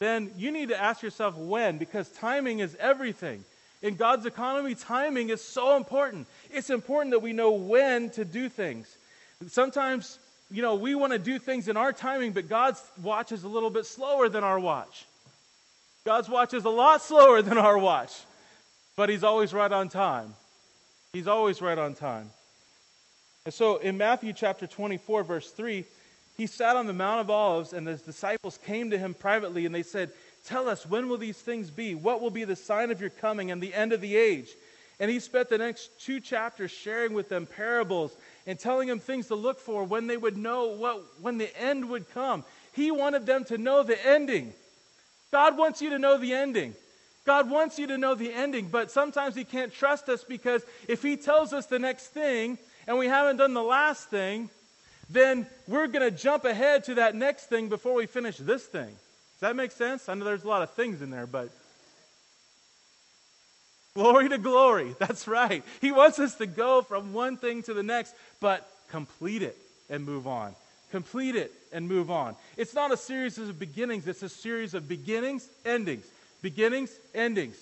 [0.00, 3.44] then you need to ask yourself when, because timing is everything.
[3.82, 6.26] In God's economy, timing is so important.
[6.50, 8.94] It's important that we know when to do things.
[9.48, 10.18] Sometimes,
[10.50, 13.48] you know, we want to do things in our timing, but God's watch is a
[13.48, 15.04] little bit slower than our watch.
[16.04, 18.12] God's watch is a lot slower than our watch,
[18.96, 20.34] but He's always right on time.
[21.12, 22.30] He's always right on time.
[23.44, 25.84] And so in Matthew chapter 24, verse 3,
[26.40, 29.74] he sat on the Mount of Olives, and his disciples came to him privately, and
[29.74, 30.10] they said,
[30.46, 31.94] Tell us, when will these things be?
[31.94, 34.48] What will be the sign of your coming and the end of the age?
[34.98, 39.26] And he spent the next two chapters sharing with them parables and telling them things
[39.26, 42.42] to look for when they would know what, when the end would come.
[42.72, 44.54] He wanted them to know the ending.
[45.30, 46.74] God wants you to know the ending.
[47.26, 51.02] God wants you to know the ending, but sometimes He can't trust us because if
[51.02, 54.48] He tells us the next thing and we haven't done the last thing,
[55.10, 58.88] then we're going to jump ahead to that next thing before we finish this thing.
[58.88, 60.08] Does that make sense?
[60.08, 61.50] I know there's a lot of things in there, but.
[63.94, 64.94] Glory to glory.
[64.98, 65.64] That's right.
[65.80, 69.56] He wants us to go from one thing to the next, but complete it
[69.88, 70.54] and move on.
[70.92, 72.36] Complete it and move on.
[72.56, 76.06] It's not a series of beginnings, it's a series of beginnings, endings.
[76.42, 77.56] Beginnings, endings.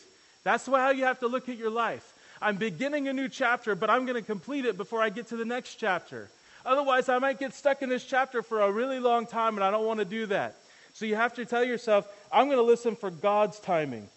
[0.44, 2.14] That's how you have to look at your life.
[2.40, 5.37] I'm beginning a new chapter, but I'm going to complete it before I get to
[5.37, 6.30] the next chapter.
[6.64, 9.71] Otherwise, I might get stuck in this chapter for a really long time, and I
[9.71, 10.57] don't want to do that.
[10.94, 14.09] So you have to tell yourself, I'm going to listen for God's timing.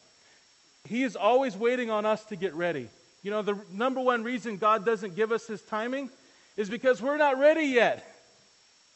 [0.88, 2.90] He is always waiting on us to get ready.
[3.24, 6.10] You know, the number one reason God doesn't give us his timing
[6.58, 8.08] is because we're not ready yet.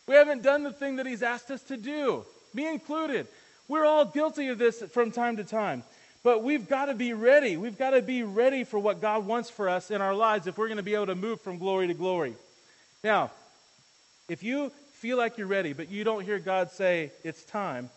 [0.08, 3.28] We haven't done the thing that He's asked us to do, me included.
[3.68, 5.84] We're all guilty of this from time to time.
[6.24, 7.58] But we've got to be ready.
[7.58, 10.58] We've got to be ready for what God wants for us in our lives if
[10.58, 12.36] we're going to be able to move from glory to glory.
[13.06, 13.30] Now,
[14.28, 17.91] if you feel like you're ready, but you don't hear God say, it's time,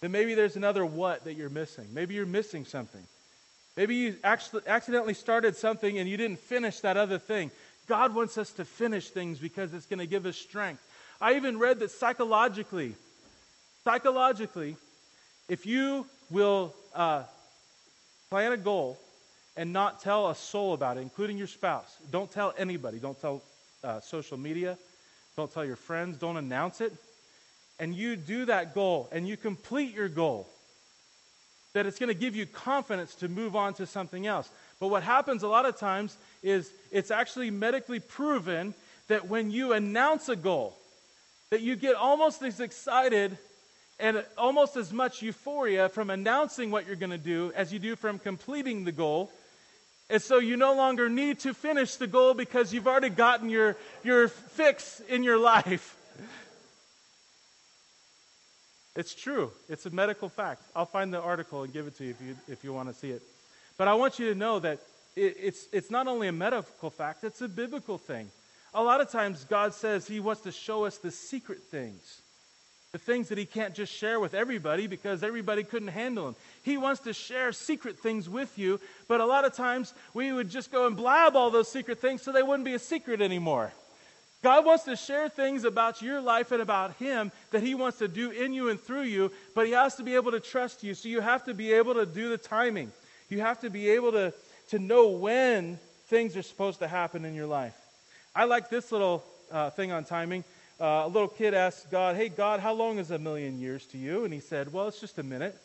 [0.00, 1.88] then maybe there's another what that you're missing.
[1.92, 3.02] Maybe you're missing something.
[3.76, 7.50] Maybe you actually accidentally started something and you didn't finish that other thing.
[7.88, 10.80] God wants us to finish things because it's going to give us strength.
[11.20, 12.94] I even read that psychologically,
[13.82, 14.76] psychologically,
[15.48, 17.24] if you will uh,
[18.30, 18.96] plan a goal
[19.56, 23.42] and not tell a soul about it, including your spouse, don't tell anybody, don't tell
[23.86, 24.76] uh, social media,
[25.36, 26.92] don't tell your friends, don't announce it,
[27.78, 30.46] and you do that goal and you complete your goal,
[31.72, 34.48] that it's going to give you confidence to move on to something else.
[34.80, 38.74] But what happens a lot of times is it's actually medically proven
[39.08, 40.76] that when you announce a goal,
[41.50, 43.38] that you get almost as excited
[43.98, 47.96] and almost as much euphoria from announcing what you're going to do as you do
[47.96, 49.30] from completing the goal.
[50.08, 53.76] And so you no longer need to finish the goal because you've already gotten your,
[54.04, 55.96] your fix in your life.
[58.96, 59.52] It's true.
[59.68, 60.62] It's a medical fact.
[60.74, 62.94] I'll find the article and give it to you if you, if you want to
[62.94, 63.20] see it.
[63.76, 64.78] But I want you to know that
[65.14, 68.30] it, it's, it's not only a medical fact, it's a biblical thing.
[68.72, 72.22] A lot of times, God says He wants to show us the secret things,
[72.92, 76.36] the things that He can't just share with everybody because everybody couldn't handle them.
[76.62, 80.48] He wants to share secret things with you, but a lot of times we would
[80.48, 83.72] just go and blab all those secret things so they wouldn't be a secret anymore.
[84.42, 88.08] God wants to share things about your life and about Him that He wants to
[88.08, 90.94] do in you and through you, but He has to be able to trust you.
[90.94, 92.92] So you have to be able to do the timing.
[93.28, 94.32] You have to be able to,
[94.68, 97.74] to know when things are supposed to happen in your life.
[98.34, 100.44] I like this little uh, thing on timing.
[100.78, 103.98] Uh, a little kid asked God, Hey, God, how long is a million years to
[103.98, 104.24] you?
[104.24, 105.56] And He said, Well, it's just a minute.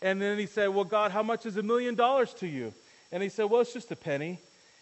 [0.00, 2.72] And then He said, Well, God, how much is a million dollars to you?
[3.12, 4.38] And He said, Well, it's just a penny.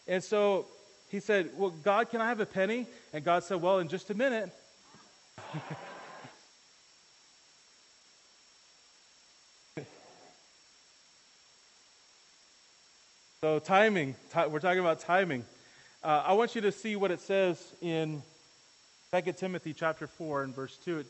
[0.06, 0.66] And so
[1.10, 2.86] he said, Well, God, can I have a penny?
[3.12, 4.50] And God said, Well, in just a minute.
[13.40, 14.16] so, timing.
[14.34, 15.46] we're talking about timing.
[16.02, 18.22] Uh, I want you to see what it says in
[19.14, 21.04] 2 Timothy chapter 4 and verse 2.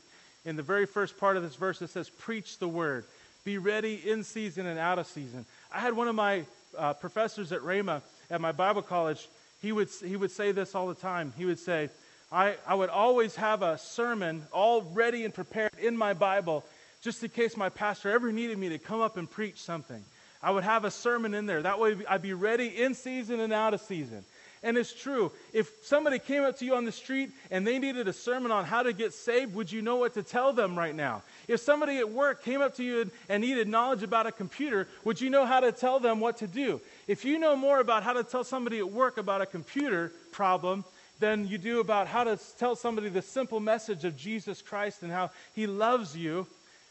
[0.44, 3.04] In the very first part of this verse, it says, Preach the word.
[3.44, 5.46] Be ready in season and out of season.
[5.72, 6.44] I had one of my
[6.76, 9.28] uh, professors at Rhema at my Bible college
[9.60, 11.32] he would, he would say this all the time.
[11.36, 11.90] He would say,
[12.30, 16.64] I, I would always have a sermon all ready and prepared in my Bible
[17.02, 20.02] just in case my pastor ever needed me to come up and preach something.
[20.42, 21.62] I would have a sermon in there.
[21.62, 24.24] That way I'd be ready in season and out of season.
[24.62, 25.30] And it's true.
[25.52, 28.64] If somebody came up to you on the street and they needed a sermon on
[28.64, 31.22] how to get saved, would you know what to tell them right now?
[31.46, 35.20] If somebody at work came up to you and needed knowledge about a computer, would
[35.20, 36.80] you know how to tell them what to do?
[37.06, 40.84] If you know more about how to tell somebody at work about a computer problem
[41.20, 45.10] than you do about how to tell somebody the simple message of Jesus Christ and
[45.10, 46.46] how he loves you,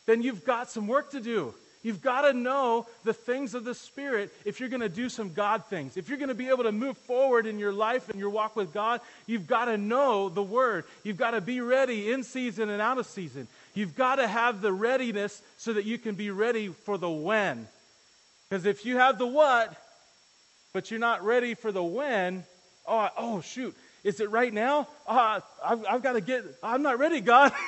[0.05, 1.53] then you've got some work to do.
[1.83, 5.33] You've got to know the things of the Spirit if you're going to do some
[5.33, 5.95] God things.
[5.95, 8.55] If you're going to be able to move forward in your life and your walk
[8.55, 10.85] with God, you've got to know the Word.
[11.03, 13.47] You've got to be ready in season and out of season.
[13.73, 17.67] You've got to have the readiness so that you can be ready for the when.
[18.49, 19.75] Because if you have the what,
[20.73, 22.43] but you're not ready for the when,
[22.87, 24.87] oh, oh shoot, is it right now?
[25.05, 27.51] Uh, I've, I've got to get, I'm not ready, God.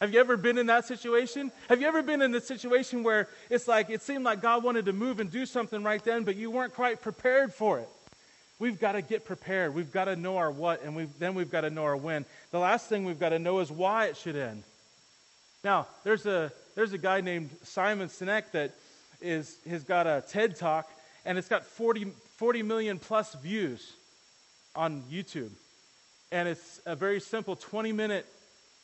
[0.00, 1.50] Have you ever been in that situation?
[1.68, 4.84] Have you ever been in a situation where it's like it seemed like God wanted
[4.86, 7.88] to move and do something right then, but you weren't quite prepared for it?
[8.58, 9.74] We've got to get prepared.
[9.74, 12.26] We've got to know our what, and we've, then we've got to know our when.
[12.50, 14.64] The last thing we've got to know is why it should end.
[15.64, 18.72] Now, there's a, there's a guy named Simon Sinek that
[19.22, 20.90] is, has got a TED Talk,
[21.24, 23.92] and it's got 40, 40 million plus views
[24.74, 25.50] on YouTube.
[26.32, 28.26] And it's a very simple 20 minute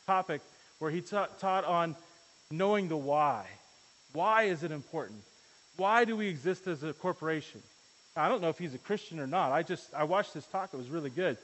[0.07, 0.41] topic
[0.83, 1.95] where he ta- taught on
[2.51, 3.45] knowing the why.
[4.11, 5.21] Why is it important?
[5.77, 7.61] Why do we exist as a corporation?
[8.17, 9.53] I don't know if he's a Christian or not.
[9.53, 11.37] I just I watched his talk; it was really good.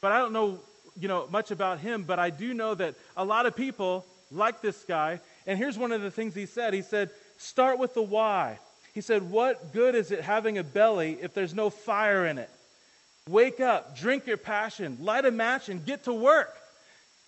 [0.00, 0.60] But I don't know,
[0.98, 2.04] you know, much about him.
[2.04, 5.20] But I do know that a lot of people like this guy.
[5.46, 6.72] And here's one of the things he said.
[6.72, 8.58] He said, "Start with the why."
[8.94, 12.50] He said, "What good is it having a belly if there's no fire in it?
[13.28, 16.56] Wake up, drink your passion, light a match, and get to work."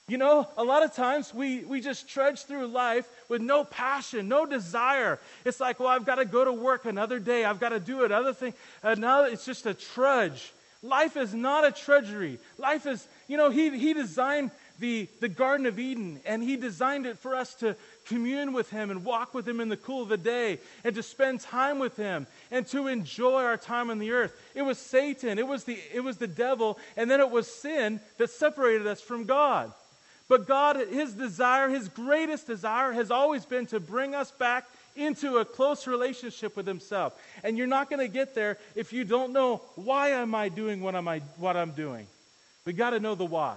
[0.09, 4.29] You know, a lot of times we, we just trudge through life with no passion,
[4.29, 5.21] no desire.
[5.45, 7.45] It's like, well, I've got to go to work another day.
[7.45, 8.53] I've got to do another thing.
[8.83, 10.53] Another, it's just a trudge.
[10.83, 12.39] Life is not a trudgery.
[12.59, 14.51] Life is, you know, he, he designed
[14.83, 17.77] the, the Garden of Eden, and He designed it for us to
[18.07, 21.03] commune with Him and walk with Him in the cool of the day and to
[21.03, 24.35] spend time with Him and to enjoy our time on the earth.
[24.55, 28.01] It was Satan, it was the, it was the devil, and then it was sin
[28.19, 29.73] that separated us from God.
[30.29, 35.39] But God, His desire, His greatest desire, has always been to bring us back into
[35.39, 37.15] a close relationship with Himself.
[37.43, 40.81] And you're not going to get there if you don't know why am I doing
[40.83, 42.07] what, am I, what I'm doing.
[42.65, 43.57] We got to know the why.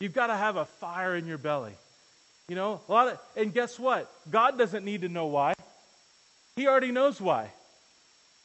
[0.00, 1.74] You've got to have a fire in your belly.
[2.48, 4.12] You know, a lot of, and guess what?
[4.30, 5.54] God doesn't need to know why.
[6.56, 7.50] He already knows why.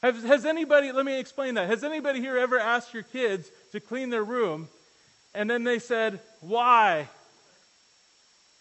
[0.04, 1.68] Has, has anybody, let me explain that.
[1.68, 4.68] Has anybody here ever asked your kids to clean their room
[5.34, 7.10] and then they said, why?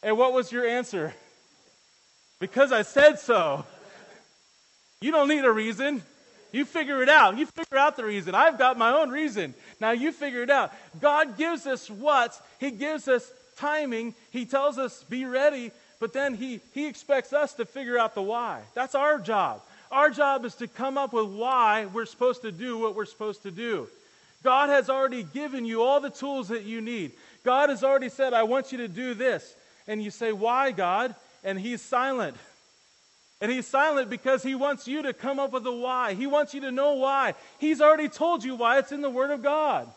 [0.03, 1.15] And what was your answer?
[2.39, 3.65] Because I said so.
[5.01, 6.03] You don't need a reason.
[6.53, 7.37] You figure it out.
[7.37, 8.35] You figure out the reason.
[8.35, 9.55] I've got my own reason.
[9.81, 10.73] Now you figure it out.
[11.01, 12.41] God gives us what?
[12.61, 14.15] He gives us timing.
[14.31, 15.73] He tells us, be ready.
[15.99, 18.61] But then he, he expects us to figure out the why.
[18.75, 19.63] That's our job.
[19.91, 23.43] Our job is to come up with why we're supposed to do what we're supposed
[23.45, 23.89] to do.
[24.43, 27.13] God has already given you all the tools that you need.
[27.45, 29.56] God has already said, I want you to do this.
[29.87, 31.15] And you say, Why, God?
[31.45, 32.37] And He's silent.
[33.41, 36.15] And he's silent because he wants you to come up with a why.
[36.15, 37.35] He wants you to know why.
[37.59, 38.79] He's already told you why.
[38.79, 39.89] It's in the Word of God.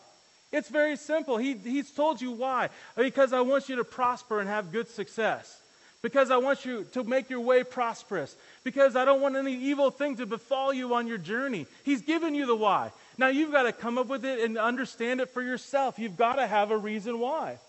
[0.51, 1.37] It's very simple.
[1.37, 2.69] He, he's told you why.
[2.97, 5.61] Because I want you to prosper and have good success.
[6.01, 8.35] Because I want you to make your way prosperous.
[8.63, 11.65] Because I don't want any evil thing to befall you on your journey.
[11.83, 12.91] He's given you the why.
[13.17, 15.99] Now you've got to come up with it and understand it for yourself.
[15.99, 17.59] You've got to have a reason why.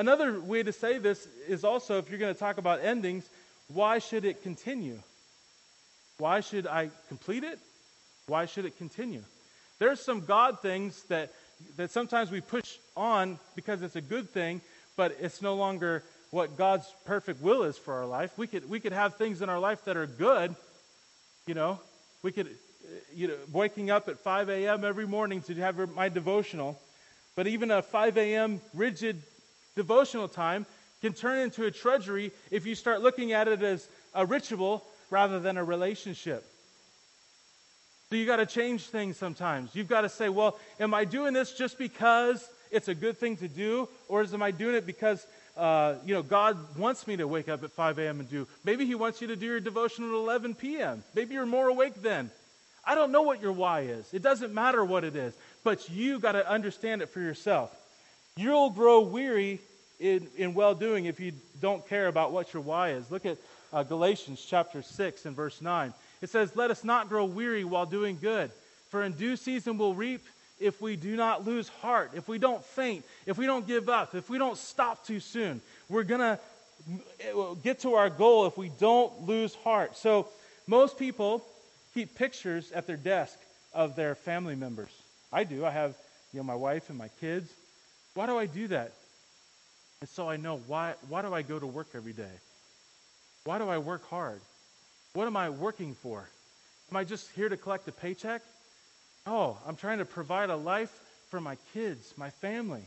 [0.00, 3.28] Another way to say this is also if you're going to talk about endings,
[3.68, 4.98] why should it continue?
[6.16, 7.58] Why should I complete it?
[8.26, 9.22] Why should it continue?
[9.78, 11.34] There's some God things that,
[11.76, 14.62] that sometimes we push on because it's a good thing,
[14.96, 18.30] but it's no longer what God's perfect will is for our life.
[18.38, 20.56] We could, we could have things in our life that are good,
[21.46, 21.78] you know.
[22.22, 22.48] We could,
[23.14, 24.82] you know, waking up at 5 a.m.
[24.82, 26.80] every morning to have my devotional,
[27.36, 28.62] but even a 5 a.m.
[28.72, 29.20] rigid
[29.76, 30.66] devotional time
[31.00, 35.40] can turn into a treasury if you start looking at it as a ritual rather
[35.40, 36.44] than a relationship.
[38.10, 39.74] So you got to change things sometimes.
[39.74, 43.36] You've got to say, well, am I doing this just because it's a good thing
[43.36, 45.24] to do, or is am I doing it because
[45.56, 48.20] uh, you know God wants me to wake up at 5 a.m.
[48.20, 48.48] and do?
[48.64, 51.04] Maybe He wants you to do your devotion at 11 p.m.
[51.14, 52.30] Maybe you're more awake then.
[52.84, 54.12] I don't know what your why is.
[54.12, 57.70] It doesn't matter what it is, but you got to understand it for yourself.
[58.40, 59.60] You'll grow weary
[59.98, 63.10] in, in well doing if you don't care about what your why is.
[63.10, 63.36] Look at
[63.70, 65.92] uh, Galatians chapter 6 and verse 9.
[66.22, 68.50] It says, Let us not grow weary while doing good,
[68.88, 70.22] for in due season we'll reap
[70.58, 74.14] if we do not lose heart, if we don't faint, if we don't give up,
[74.14, 75.60] if we don't stop too soon.
[75.90, 79.98] We're going to get to our goal if we don't lose heart.
[79.98, 80.28] So,
[80.66, 81.44] most people
[81.92, 83.38] keep pictures at their desk
[83.74, 84.90] of their family members.
[85.30, 85.66] I do.
[85.66, 85.94] I have
[86.32, 87.50] you know, my wife and my kids.
[88.14, 88.92] Why do I do that?
[90.00, 92.32] And so I know why, why do I go to work every day?
[93.44, 94.40] Why do I work hard?
[95.14, 96.28] What am I working for?
[96.90, 98.42] Am I just here to collect a paycheck?
[99.26, 100.92] Oh, I'm trying to provide a life
[101.30, 102.82] for my kids, my family.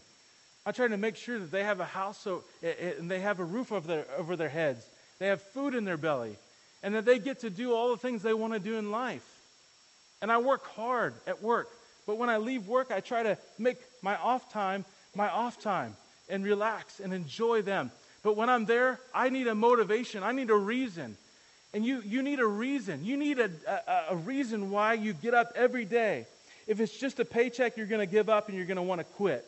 [0.66, 3.44] I'm trying to make sure that they have a house so, and they have a
[3.44, 4.86] roof over their, over their heads.
[5.20, 6.36] They have food in their belly.
[6.82, 9.26] And that they get to do all the things they want to do in life.
[10.22, 11.70] And I work hard at work.
[12.06, 14.84] But when I leave work, I try to make my off time
[15.16, 15.96] my off time
[16.30, 17.92] and relax and enjoy them.
[18.24, 20.24] But when I'm there, I need a motivation.
[20.24, 21.18] I need a reason.
[21.74, 23.04] And you, you need a reason.
[23.04, 26.26] You need a, a, a reason why you get up every day.
[26.68, 29.00] If it's just a paycheck, you're going to give up and you're going to want
[29.00, 29.46] to quit.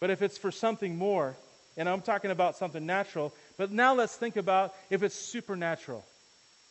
[0.00, 1.34] But if it's for something more,
[1.76, 6.04] and I'm talking about something natural, but now let's think about if it's supernatural.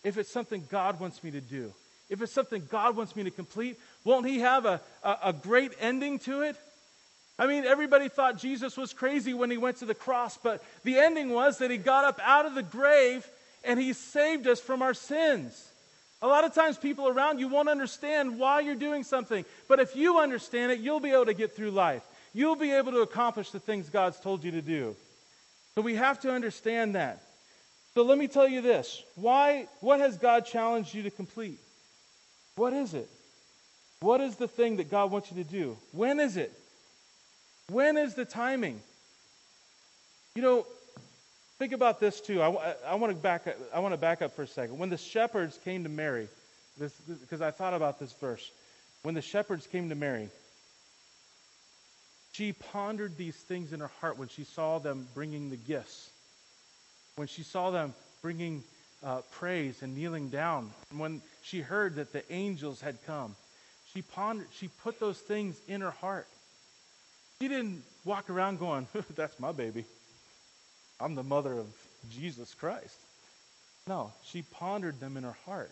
[0.04, 1.74] If it's something God wants me to do.
[2.10, 5.74] If it's something God wants me to complete, won't He have a, a, a great
[5.80, 6.56] ending to it?
[7.40, 10.98] I mean, everybody thought Jesus was crazy when he went to the cross, but the
[10.98, 13.28] ending was that he got up out of the grave
[13.64, 15.72] and he saved us from our sins.
[16.22, 19.96] A lot of times, people around you won't understand why you're doing something, but if
[19.96, 22.02] you understand it, you'll be able to get through life.
[22.34, 24.96] You'll be able to accomplish the things God's told you to do.
[25.76, 27.22] So we have to understand that.
[27.94, 29.04] So let me tell you this.
[29.16, 31.60] Why what has God challenged you to complete?
[32.56, 33.10] What is it?
[34.00, 35.78] What is the thing that God wants you to do?
[35.92, 36.52] When is it?
[37.70, 38.82] When is the timing?
[40.36, 40.66] You know,
[41.60, 42.42] think about this too.
[42.42, 44.78] I, I, want to back, I want to back up for a second.
[44.78, 46.30] When the shepherds came to Mary,
[46.78, 48.50] because I thought about this verse.
[49.04, 50.30] When the shepherds came to Mary,
[52.38, 56.12] She pondered these things in her heart when she saw them bringing the gifts,
[57.16, 58.64] when she saw them bringing
[59.04, 63.36] uh, praise and kneeling down, and when she heard that the angels had come.
[63.92, 66.28] She pondered, she put those things in her heart.
[67.42, 69.86] She didn't walk around going, That's my baby.
[71.00, 71.68] I'm the mother of
[72.10, 72.98] Jesus Christ.
[73.88, 75.72] No, she pondered them in her heart.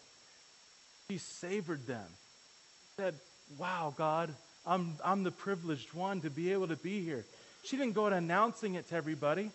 [1.10, 2.06] She savored them.
[2.08, 3.16] She Said,
[3.58, 4.34] Wow, God,
[4.66, 7.26] I'm, I'm the privileged one to be able to be here.
[7.64, 9.52] She didn't go out announcing it to everybody.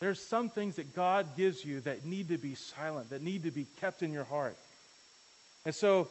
[0.00, 3.50] There's some things that God gives you that need to be silent, that need to
[3.50, 4.56] be kept in your heart.
[5.66, 6.08] And so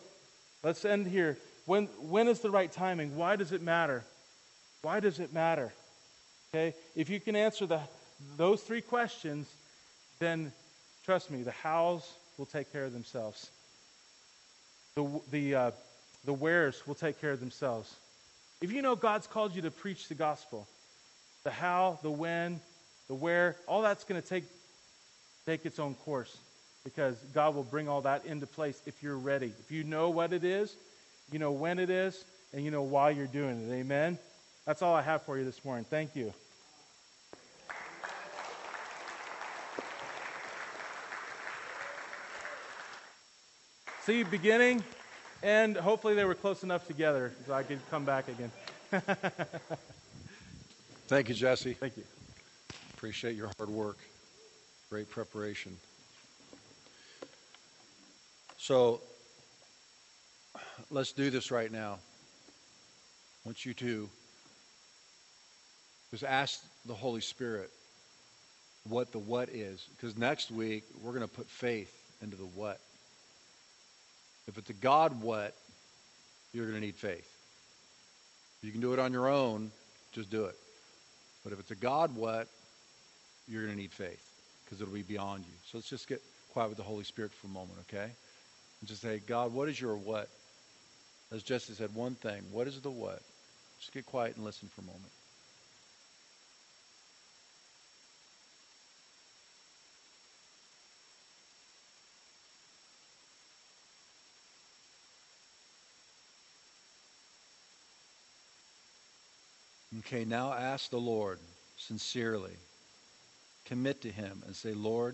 [0.63, 1.37] let's end here.
[1.65, 3.15] When, when is the right timing?
[3.15, 4.03] Why does it matter?
[4.81, 5.71] Why does it matter?
[6.49, 6.73] Okay?
[6.95, 7.81] If you can answer the,
[8.37, 9.47] those three questions,
[10.19, 10.51] then
[11.05, 13.49] trust me, the hows will take care of themselves.
[14.95, 15.71] The, the, uh,
[16.25, 17.93] the wheres will take care of themselves.
[18.61, 20.67] If you know God's called you to preach the gospel,
[21.43, 22.59] the how, the when,
[23.07, 24.43] the where, all that's going to take,
[25.45, 26.35] take its own course
[26.83, 29.53] because God will bring all that into place if you're ready.
[29.59, 30.75] If you know what it is,
[31.31, 32.23] you know when it is,
[32.53, 33.73] and you know why you're doing it.
[33.73, 34.17] Amen?
[34.65, 35.85] That's all I have for you this morning.
[35.89, 36.33] Thank you.
[44.05, 44.83] See, beginning,
[45.43, 48.51] and hopefully they were close enough together so I could come back again.
[51.07, 51.73] Thank you, Jesse.
[51.73, 52.03] Thank you.
[52.95, 53.97] Appreciate your hard work.
[54.89, 55.77] Great preparation.
[58.57, 59.01] So
[60.89, 61.93] let's do this right now.
[61.95, 64.09] I want you to
[66.11, 67.69] just ask the Holy Spirit
[68.87, 69.85] what the what is.
[69.95, 72.79] Because next week, we're going to put faith into the what.
[74.47, 75.55] If it's a God what,
[76.53, 77.29] you're going to need faith.
[78.59, 79.71] If you can do it on your own,
[80.11, 80.55] just do it.
[81.43, 82.47] But if it's a God what,
[83.47, 84.23] you're going to need faith
[84.65, 85.53] because it'll be beyond you.
[85.65, 88.11] So let's just get quiet with the Holy Spirit for a moment, okay?
[88.79, 90.29] And just say, God, what is your what?
[91.31, 92.41] As Jesse said, one thing.
[92.51, 93.21] What is the what?
[93.79, 95.11] Just get quiet and listen for a moment.
[110.11, 111.37] Okay, now ask the Lord
[111.77, 112.55] sincerely
[113.65, 115.13] commit to Him and say, Lord,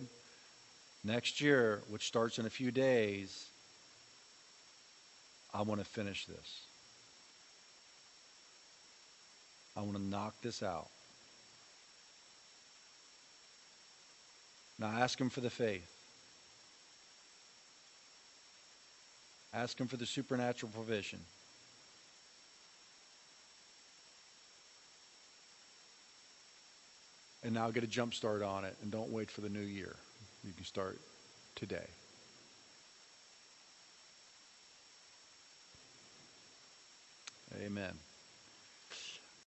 [1.03, 3.49] next year, which starts in a few days,
[5.53, 6.61] I want to finish this.
[9.75, 10.87] I want to knock this out.
[14.79, 15.91] Now ask Him for the faith.
[19.53, 21.19] Ask Him for the supernatural provision.
[27.45, 29.95] And now get a jump start on it and don't wait for the new year.
[30.43, 30.99] You can start
[31.55, 31.85] today.
[37.63, 37.93] Amen.